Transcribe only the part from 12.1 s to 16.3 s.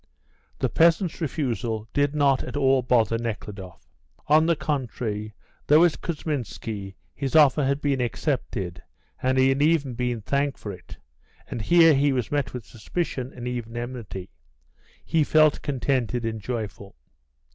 was met with suspicion and even enmity, he felt contented